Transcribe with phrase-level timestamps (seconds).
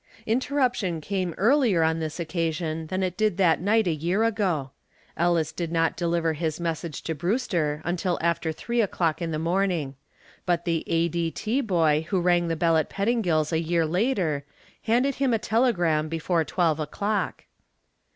[0.25, 4.71] Interruption came earlier on this occasion than it did that night a year ago.
[5.15, 9.93] Ellis did not deliver his message to Brewster until three o'clock in the morning,
[10.43, 11.61] but the A.D.T.
[11.61, 14.43] boy who rang the bell at Pettingill's a year later
[14.85, 17.45] handed him a telegram before twelve o'clock.